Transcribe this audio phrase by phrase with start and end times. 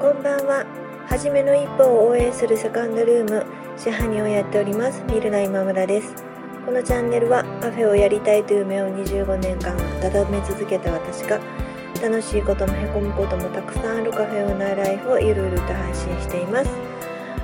[0.00, 0.64] こんばんは。
[1.10, 3.44] はじめの一歩を応援するセカンドルーム、
[3.76, 6.14] 支配人をやっております、ミルナ今村です。
[6.64, 11.38] このチャンネルはカフェをやりたいという夢を25年間温め続けた私が
[12.00, 16.70] 楽しいこともへこむこともたくさんあるカフェオーナーライフをゆるゆると配信しています。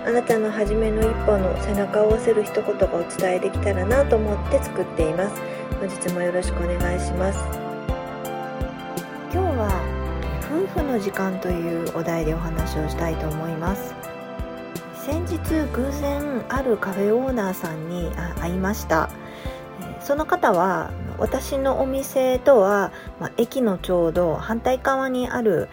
[0.06, 5.42] あなたの初めの一歩の背中を押せる一言がお伝えできたらなと思って作っています。
[5.78, 7.55] 本日もよろしくお願いします。
[10.76, 13.94] 夫婦の時間というお題でお話をしたいと思います
[14.94, 15.38] 先日
[15.72, 19.08] 偶然あるカフェオーナーさんに会いました
[20.00, 25.70] その方は私のお店とは、まあ、駅のちょうど反対側にある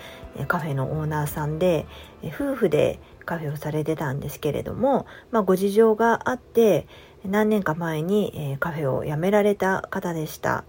[0.47, 1.85] カフェのオーナーさんで
[2.27, 6.87] 夫婦でカフェをされてたんですけれども、まあ、ご事情があって
[7.25, 10.63] 何年か前にカフェを辞められた方でした。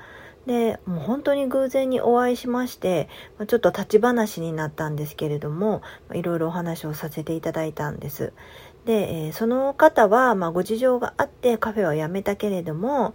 [0.46, 3.08] でもう本当に偶然にお会いしまして
[3.46, 5.80] ちょっと立ち話になったんですけれども
[6.12, 8.32] いろいろお話をさせていただいたんです。
[8.84, 13.14] で、その方は、まあ、ご事情があってカフェは辞めたけれども、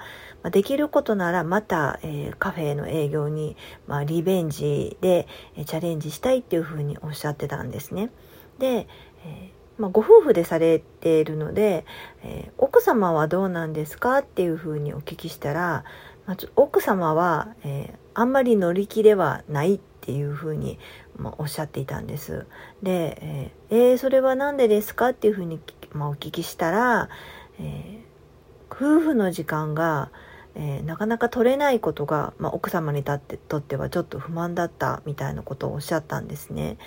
[0.52, 2.00] できることならまた、
[2.40, 5.28] カフェの営業に、まあ、リベンジで、
[5.66, 8.10] チャレンジしたいっていうふうにおっしゃってたんですね。
[8.58, 8.88] で、
[9.78, 11.86] まあ、ご夫婦でされているので、
[12.58, 15.84] 奥様はどうなんですかっていうふうにお聞きしたら、
[16.30, 20.78] まあ、奥様は、えー、あんまり乗り気ではないっていうふうに、
[21.18, 22.46] まあ、おっしゃっていたんです。
[22.84, 25.60] で、えー、それは何でですかっていうふうに、
[25.92, 27.10] まあ、お聞きしたら、
[27.60, 28.04] え
[28.70, 30.12] 夫婦の時間が、
[30.54, 36.78] えなかなか取れないことが、まあ、奥様にとってはちょっと不満だったみたいなことをおっしゃったんですね。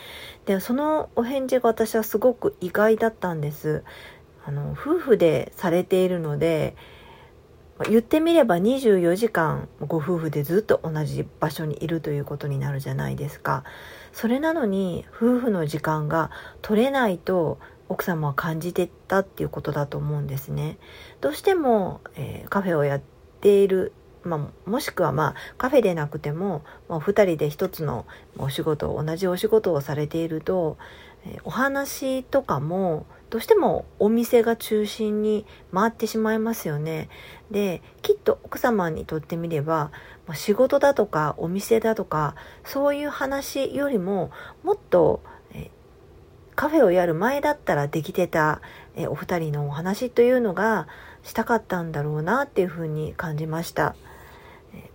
[0.47, 3.83] でそのお返事が私はすごく意外だったんです。
[4.45, 6.77] あの夫婦でされているので、
[7.89, 13.65] 言ってみれば24時間ご夫婦でずっと同じ場所にいるということになるじゃないですか。
[14.13, 20.79] それなのに夫婦の時間が取れないと奥様は感じてたっていうことだと思うんですね。
[21.21, 23.01] どうしても、えー、カフェをやっ
[23.41, 23.93] ている
[24.25, 28.07] まあ、もしくはまあカフェでなくても、まあ、2人で一つの
[28.39, 30.79] お仕事同じお仕事をされていると、
[31.27, 37.09] えー、お話とかもどうしてもお店が中心に回ってしまいますよね。
[37.51, 39.91] で、きっと奥様にとってみれば、
[40.35, 44.31] 仕事だとかお店だとか、そういう話よりも、
[44.63, 45.23] もっと
[46.55, 48.61] カフェをやる前だったらできてた
[48.97, 50.87] えお二人のお話というのが
[51.23, 53.97] したかったんだろうなっていうふうに感じました。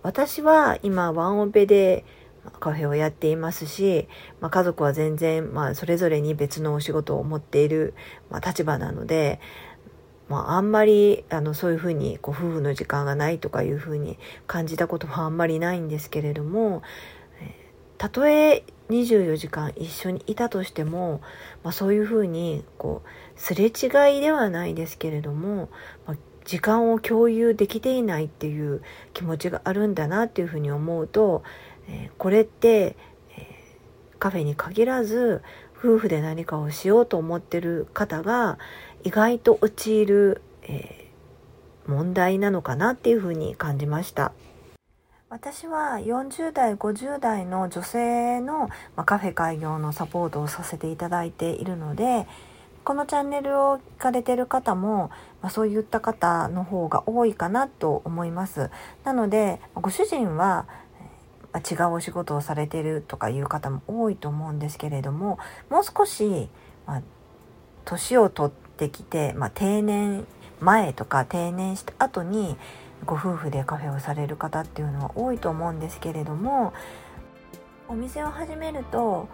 [0.04, 2.04] 私は今ワンオペで
[2.50, 4.08] カフェをやっていますし、
[4.40, 7.94] まあ、家族は全然、まあ、それぞれに別のお仕事を持っている、
[8.30, 9.40] まあ、立場なので、
[10.28, 16.82] まあ、あんまりあのそういうふうにこう夫婦の時間がないとかいうふうに感じたことはあんまりないんですけれども
[17.98, 21.20] たとえ24時間一緒にいたとしても、
[21.64, 25.68] まあ、そういうふうにこうすれ違いではないですけれども、
[26.06, 28.82] まあ、時間を共有できていないっていう
[29.12, 31.42] 気持ちがあるんだなっていうふうに思うと
[31.88, 32.96] えこれって、
[33.36, 33.46] え
[34.18, 35.42] カフェに限らず
[35.76, 38.58] 夫婦で何かをしようと思ってる方が
[39.04, 41.06] 意外と陥る、え
[41.86, 44.32] 問題なのかなっていうふうに感じました。
[45.30, 52.26] 私は40代50代の女性の、まカフェ開業のサポートをさせていただいているので
[52.82, 55.10] このチャンネルを聞かれてる方も、
[55.42, 58.70] まあ、そういった方の方が多いかなと思います
[59.04, 60.66] なのでご主人は
[61.56, 65.38] 違うお仕事をされてるとかいう方も多いと思うんですけれども
[65.70, 66.48] もう少し、
[66.86, 67.02] まあ、
[67.84, 70.26] 年を取ってきて、まあ、定年
[70.60, 72.56] 前とか定年した後に
[73.06, 76.72] ご夫婦でカフェをされる方っていうのは多いと思うんですけれども
[77.88, 79.28] お店を始めると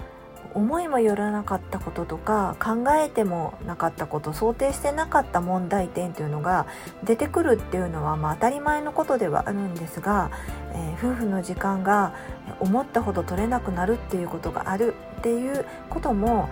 [0.53, 6.66] 思いもよらなかったこととか考えてもなかったこと想定してなかった問題点というのが
[7.03, 10.31] 出てくるっていうのはまあ当たり前のことではあるんですが、
[10.72, 12.15] えー、夫婦の時間が
[12.60, 16.48] 思ったほど取れなくなるっていうことがあるっていうことも、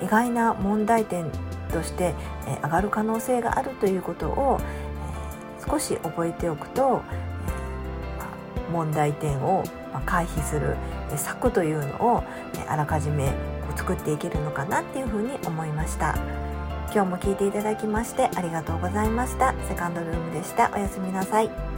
[0.00, 1.30] えー、意外な問題点
[1.72, 2.14] として、
[2.46, 4.88] えー、上がる可能性があるということを、え
[5.68, 7.02] 少し覚えておくと、
[8.70, 9.64] 問題点を
[10.06, 10.76] 回避する
[11.16, 12.24] 策というのを
[12.68, 13.32] あらかじめ
[13.76, 16.16] 作っていけるのかなっていうふうに思いました。
[16.92, 19.54] 今日も聞いていただきましてありがとうございました。
[19.68, 20.70] セカンドルームでした。
[20.74, 21.77] おやすみなさい。